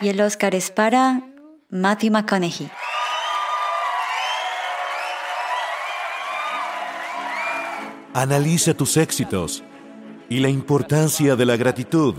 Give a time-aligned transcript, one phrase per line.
[0.00, 1.22] Y el Oscar es para
[1.70, 2.70] Matthew McConaughey.
[8.14, 9.62] Analiza tus éxitos
[10.28, 12.14] y la importancia de la gratitud.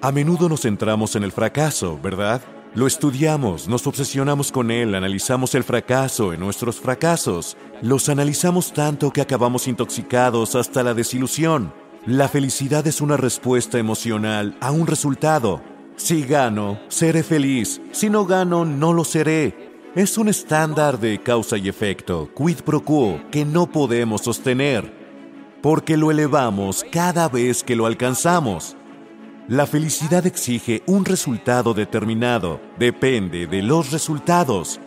[0.00, 2.42] A menudo nos centramos en el fracaso, ¿verdad?
[2.74, 9.10] Lo estudiamos, nos obsesionamos con él, analizamos el fracaso en nuestros fracasos, los analizamos tanto
[9.10, 11.74] que acabamos intoxicados hasta la desilusión.
[12.06, 15.62] La felicidad es una respuesta emocional a un resultado.
[16.02, 17.80] Si gano, seré feliz.
[17.92, 19.70] Si no gano, no lo seré.
[19.94, 24.92] Es un estándar de causa y efecto, quid pro quo, que no podemos sostener,
[25.62, 28.76] porque lo elevamos cada vez que lo alcanzamos.
[29.46, 34.80] La felicidad exige un resultado determinado, depende de los resultados.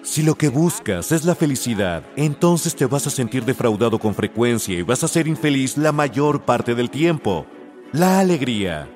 [0.00, 4.78] Si lo que buscas es la felicidad, entonces te vas a sentir defraudado con frecuencia
[4.78, 7.44] y vas a ser infeliz la mayor parte del tiempo.
[7.92, 8.88] La alegría,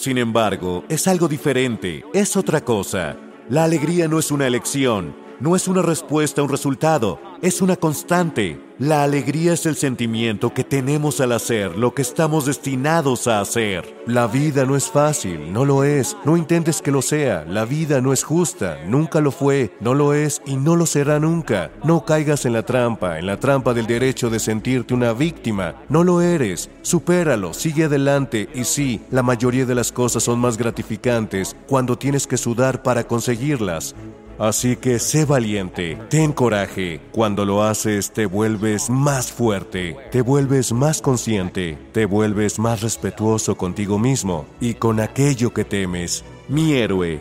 [0.00, 3.18] sin embargo, es algo diferente, es otra cosa.
[3.50, 7.76] La alegría no es una elección, no es una respuesta a un resultado, es una
[7.76, 8.58] constante.
[8.80, 13.94] La alegría es el sentimiento que tenemos al hacer lo que estamos destinados a hacer.
[14.06, 17.44] La vida no es fácil, no lo es, no intentes que lo sea.
[17.46, 21.20] La vida no es justa, nunca lo fue, no lo es y no lo será
[21.20, 21.70] nunca.
[21.84, 25.74] No caigas en la trampa, en la trampa del derecho de sentirte una víctima.
[25.90, 30.56] No lo eres, supéralo, sigue adelante y sí, la mayoría de las cosas son más
[30.56, 33.94] gratificantes cuando tienes que sudar para conseguirlas.
[34.40, 36.98] Así que sé valiente, ten coraje.
[37.12, 43.54] Cuando lo haces te vuelves más fuerte, te vuelves más consciente, te vuelves más respetuoso
[43.54, 46.24] contigo mismo y con aquello que temes.
[46.48, 47.20] Mi héroe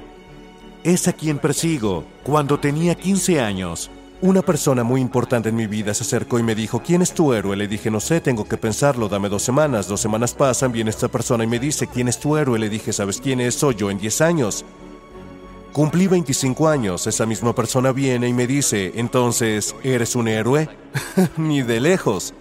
[0.85, 2.05] es a quien persigo.
[2.23, 3.91] Cuando tenía 15 años,
[4.21, 7.33] una persona muy importante en mi vida se acercó y me dijo, ¿quién es tu
[7.33, 7.57] héroe?
[7.57, 9.89] Le dije, no sé, tengo que pensarlo, dame dos semanas.
[9.89, 12.57] Dos semanas pasan, viene esta persona y me dice, ¿quién es tu héroe?
[12.57, 13.55] Le dije, ¿sabes quién es?
[13.55, 14.65] Soy yo en 10 años.
[15.73, 20.67] Cumplí 25 años, esa misma persona viene y me dice, entonces, ¿eres un héroe?
[21.37, 22.33] Ni de lejos.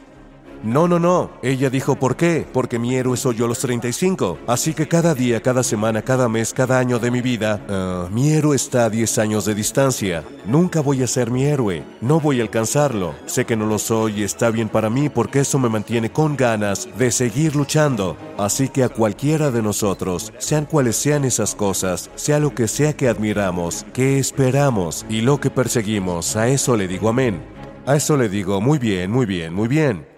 [0.62, 1.30] No, no, no.
[1.42, 2.46] Ella dijo, ¿por qué?
[2.52, 4.38] Porque mi héroe soy yo a los 35.
[4.46, 8.32] Así que cada día, cada semana, cada mes, cada año de mi vida, ah, mi
[8.32, 10.24] héroe está a 10 años de distancia.
[10.46, 11.84] Nunca voy a ser mi héroe.
[12.00, 13.14] No voy a alcanzarlo.
[13.26, 16.36] Sé que no lo soy y está bien para mí porque eso me mantiene con
[16.36, 18.16] ganas de seguir luchando.
[18.36, 22.96] Así que a cualquiera de nosotros, sean cuales sean esas cosas, sea lo que sea
[22.96, 27.42] que admiramos, que esperamos y lo que perseguimos, a eso le digo amén.
[27.86, 30.17] A eso le digo muy bien, muy bien, muy bien.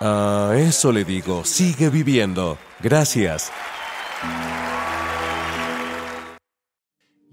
[0.00, 2.58] A eso le digo, sigue viviendo.
[2.82, 3.52] Gracias.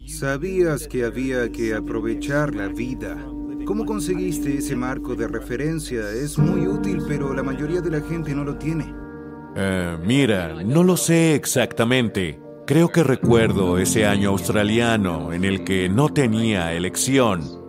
[0.07, 3.17] Sabías que había que aprovechar la vida.
[3.65, 6.09] ¿Cómo conseguiste ese marco de referencia?
[6.11, 8.93] Es muy útil, pero la mayoría de la gente no lo tiene.
[9.55, 12.39] Eh, mira, no lo sé exactamente.
[12.67, 17.60] Creo que recuerdo ese año australiano en el que no tenía elección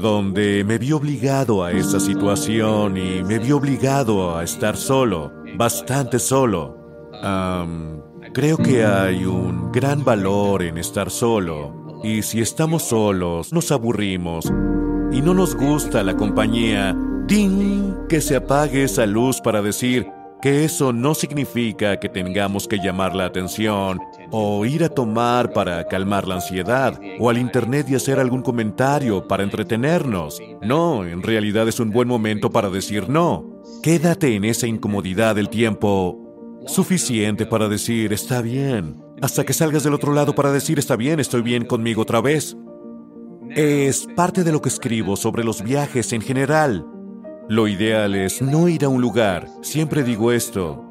[0.00, 6.18] donde me vi obligado a esa situación y me vi obligado a estar solo, bastante
[6.18, 6.76] solo.
[8.32, 14.46] creo que hay un gran valor en estar solo, y si estamos solos, nos aburrimos
[15.12, 16.94] y no nos gusta la compañía,
[17.26, 18.06] ¡ding!
[18.08, 20.06] que se apague esa luz para decir,
[20.42, 23.98] que eso no significa que tengamos que llamar la atención
[24.30, 29.26] o ir a tomar para calmar la ansiedad o al internet y hacer algún comentario
[29.26, 30.40] para entretenernos.
[30.62, 33.62] No, en realidad es un buen momento para decir no.
[33.82, 36.22] Quédate en esa incomodidad del tiempo
[36.66, 41.20] suficiente para decir está bien, hasta que salgas del otro lado para decir está bien,
[41.20, 42.56] estoy bien conmigo otra vez.
[43.50, 46.84] Es parte de lo que escribo sobre los viajes en general.
[47.48, 50.85] Lo ideal es no ir a un lugar, siempre digo esto.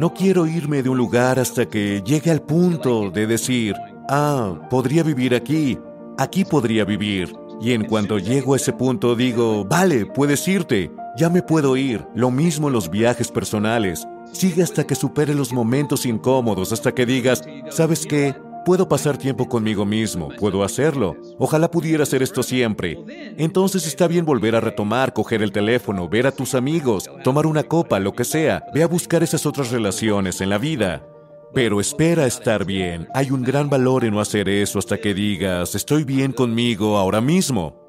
[0.00, 3.74] No quiero irme de un lugar hasta que llegue al punto de decir,
[4.08, 5.78] ah, podría vivir aquí,
[6.16, 7.34] aquí podría vivir.
[7.60, 12.06] Y en cuanto llego a ese punto digo, vale, puedes irte, ya me puedo ir.
[12.14, 14.08] Lo mismo en los viajes personales.
[14.32, 18.34] Sigue hasta que supere los momentos incómodos, hasta que digas, ¿sabes qué?
[18.64, 21.16] Puedo pasar tiempo conmigo mismo, puedo hacerlo.
[21.38, 22.98] Ojalá pudiera hacer esto siempre.
[23.38, 27.62] Entonces está bien volver a retomar, coger el teléfono, ver a tus amigos, tomar una
[27.62, 28.64] copa, lo que sea.
[28.74, 31.06] Ve a buscar esas otras relaciones en la vida.
[31.54, 33.08] Pero espera estar bien.
[33.14, 37.20] Hay un gran valor en no hacer eso hasta que digas, estoy bien conmigo ahora
[37.20, 37.80] mismo.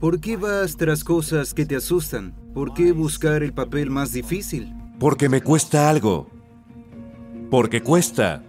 [0.00, 2.34] ¿Por qué vas tras cosas que te asustan?
[2.52, 4.74] ¿Por qué buscar el papel más difícil?
[4.98, 6.28] Porque me cuesta algo.
[7.50, 8.42] Porque cuesta.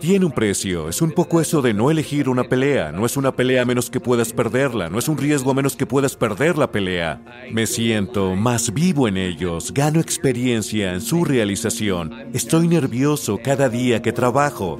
[0.00, 0.88] Tiene un precio.
[0.88, 2.92] Es un poco eso de no elegir una pelea.
[2.92, 4.90] No es una pelea a menos que puedas perderla.
[4.90, 7.22] No es un riesgo a menos que puedas perder la pelea.
[7.50, 9.72] Me siento más vivo en ellos.
[9.72, 12.14] Gano experiencia en su realización.
[12.34, 14.78] Estoy nervioso cada día que trabajo.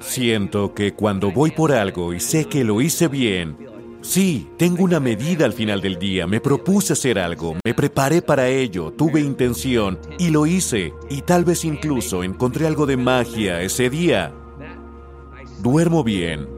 [0.00, 3.56] Siento que cuando voy por algo y sé que lo hice bien,
[4.06, 8.46] Sí, tengo una medida al final del día, me propuse hacer algo, me preparé para
[8.48, 13.90] ello, tuve intención y lo hice, y tal vez incluso encontré algo de magia ese
[13.90, 14.32] día.
[15.60, 16.48] Duermo bien,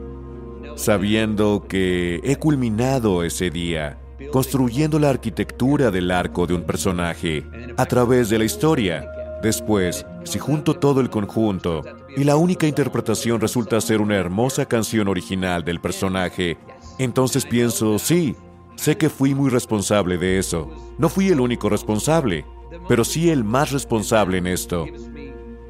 [0.75, 3.99] sabiendo que he culminado ese día,
[4.31, 7.43] construyendo la arquitectura del arco de un personaje
[7.77, 9.09] a través de la historia.
[9.41, 11.81] Después, si junto todo el conjunto
[12.15, 16.57] y la única interpretación resulta ser una hermosa canción original del personaje,
[16.99, 18.35] entonces pienso, sí,
[18.75, 20.69] sé que fui muy responsable de eso.
[20.97, 22.45] No fui el único responsable,
[22.87, 24.85] pero sí el más responsable en esto.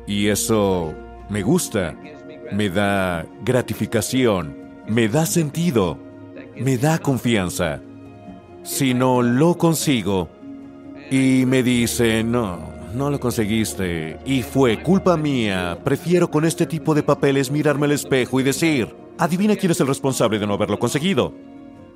[0.08, 0.94] Y eso
[1.30, 1.96] me gusta,
[2.52, 6.00] me da gratificación, me da sentido,
[6.58, 7.80] me da confianza.
[8.64, 10.30] Si no lo consigo
[11.12, 12.60] y me dice, no,
[12.96, 17.92] no lo conseguiste y fue culpa mía, prefiero con este tipo de papeles mirarme al
[17.92, 21.34] espejo y decir, Adivina quién es el responsable de no haberlo conseguido.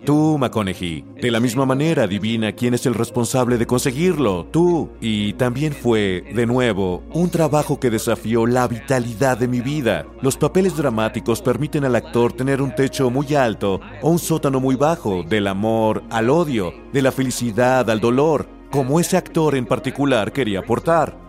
[0.03, 1.05] Tú, McConaughey.
[1.21, 4.45] De la misma manera, adivina quién es el responsable de conseguirlo.
[4.51, 4.89] Tú.
[4.99, 10.05] Y también fue, de nuevo, un trabajo que desafió la vitalidad de mi vida.
[10.21, 14.75] Los papeles dramáticos permiten al actor tener un techo muy alto o un sótano muy
[14.75, 20.33] bajo, del amor al odio, de la felicidad al dolor, como ese actor en particular
[20.33, 21.22] quería aportar.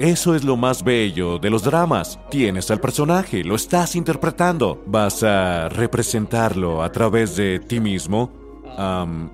[0.00, 2.18] Eso es lo más bello de los dramas.
[2.30, 4.82] Tienes al personaje, lo estás interpretando.
[4.86, 8.32] Vas a representarlo a través de ti mismo.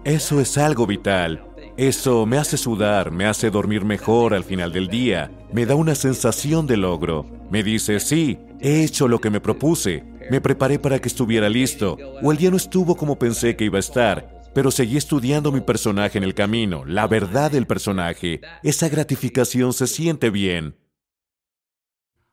[0.02, 1.46] eso es algo vital.
[1.76, 5.30] Eso me hace sudar, me hace dormir mejor al final del día.
[5.52, 7.24] Me da una sensación de logro.
[7.48, 10.02] Me dice, sí, he hecho lo que me propuse.
[10.32, 11.96] Me preparé para que estuviera listo.
[12.24, 15.60] O el día no estuvo como pensé que iba a estar pero seguí estudiando mi
[15.60, 18.40] personaje en el camino, la verdad del personaje.
[18.62, 20.78] Esa gratificación se siente bien.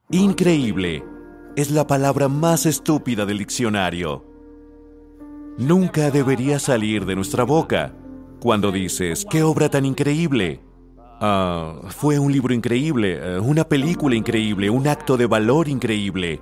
[0.10, 1.04] Increíble
[1.58, 4.24] es la palabra más estúpida del diccionario.
[5.58, 7.94] Nunca debería salir de nuestra boca
[8.40, 10.62] cuando dices, qué obra tan increíble.
[11.20, 16.42] Ah, fue un libro increíble, eh, una película increíble, un acto de valor increíble.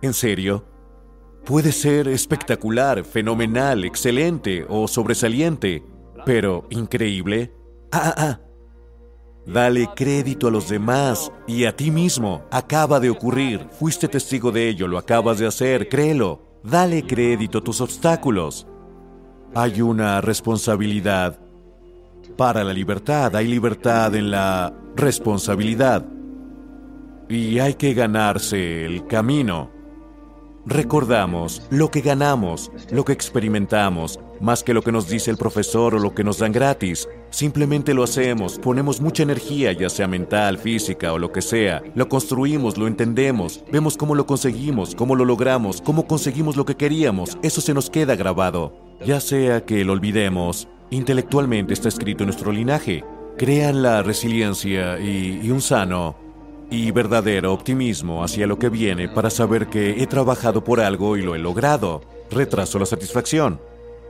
[0.00, 0.75] ¿En serio?
[1.46, 5.84] Puede ser espectacular, fenomenal, excelente o sobresaliente,
[6.24, 7.52] pero increíble.
[7.92, 8.40] Ah, ah, ah.
[9.46, 12.44] Dale crédito a los demás y a ti mismo.
[12.50, 16.42] Acaba de ocurrir, fuiste testigo de ello, lo acabas de hacer, créelo.
[16.64, 18.66] Dale crédito a tus obstáculos.
[19.54, 21.38] Hay una responsabilidad.
[22.36, 26.04] Para la libertad hay libertad en la responsabilidad.
[27.28, 29.75] Y hay que ganarse el camino.
[30.68, 35.94] Recordamos lo que ganamos, lo que experimentamos, más que lo que nos dice el profesor
[35.94, 37.08] o lo que nos dan gratis.
[37.30, 41.84] Simplemente lo hacemos, ponemos mucha energía, ya sea mental, física o lo que sea.
[41.94, 46.76] Lo construimos, lo entendemos, vemos cómo lo conseguimos, cómo lo logramos, cómo conseguimos lo que
[46.76, 47.38] queríamos.
[47.42, 48.72] Eso se nos queda grabado.
[49.06, 53.04] Ya sea que lo olvidemos, intelectualmente está escrito en nuestro linaje.
[53.38, 56.25] Crean la resiliencia y, y un sano
[56.70, 61.22] y verdadero optimismo hacia lo que viene para saber que he trabajado por algo y
[61.22, 62.02] lo he logrado.
[62.30, 63.60] Retraso la satisfacción.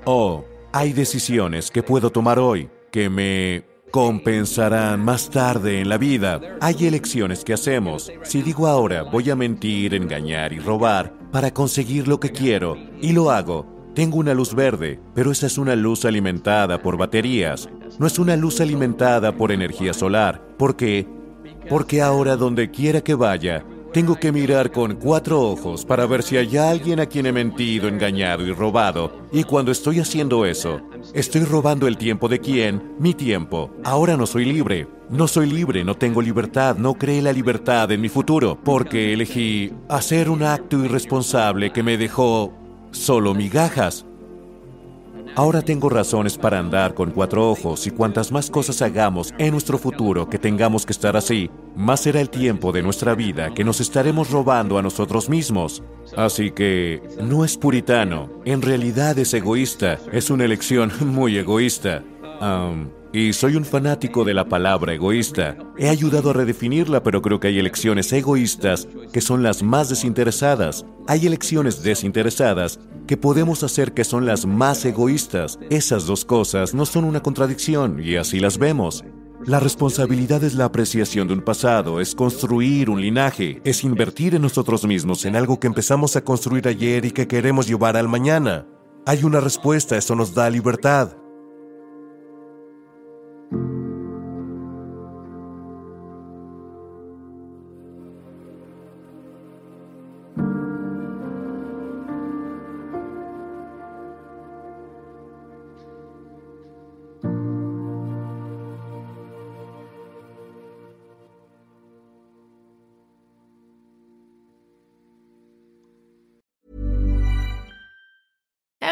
[0.04, 6.40] O hay decisiones que puedo tomar hoy que me compensarán más tarde en la vida.
[6.60, 8.12] Hay elecciones que hacemos.
[8.22, 13.12] Si digo ahora voy a mentir, engañar y robar para conseguir lo que quiero, y
[13.12, 17.68] lo hago, tengo una luz verde, pero esa es una luz alimentada por baterías.
[17.98, 21.06] No es una luz alimentada por energía solar, porque
[21.68, 23.64] porque ahora donde quiera que vaya,
[23.96, 27.88] Tengo que mirar con cuatro ojos para ver si hay alguien a quien he mentido,
[27.88, 29.22] engañado y robado.
[29.32, 30.82] Y cuando estoy haciendo eso,
[31.14, 32.94] estoy robando el tiempo de quién?
[32.98, 33.70] Mi tiempo.
[33.84, 34.86] Ahora no soy libre.
[35.08, 39.72] No soy libre, no tengo libertad, no creé la libertad en mi futuro, porque elegí
[39.88, 42.52] hacer un acto irresponsable que me dejó
[42.90, 44.05] solo migajas.
[45.34, 49.78] Ahora tengo razones para andar con cuatro ojos y cuantas más cosas hagamos en nuestro
[49.78, 53.80] futuro que tengamos que estar así, más será el tiempo de nuestra vida que nos
[53.80, 55.82] estaremos robando a nosotros mismos.
[56.16, 62.02] Así que no es puritano, en realidad es egoísta, es una elección muy egoísta.
[63.16, 65.56] Y soy un fanático de la palabra egoísta.
[65.78, 70.84] He ayudado a redefinirla, pero creo que hay elecciones egoístas que son las más desinteresadas.
[71.06, 75.58] Hay elecciones desinteresadas que podemos hacer que son las más egoístas.
[75.70, 79.02] Esas dos cosas no son una contradicción y así las vemos.
[79.46, 84.42] La responsabilidad es la apreciación de un pasado, es construir un linaje, es invertir en
[84.42, 88.66] nosotros mismos, en algo que empezamos a construir ayer y que queremos llevar al mañana.
[89.06, 91.16] Hay una respuesta, eso nos da libertad.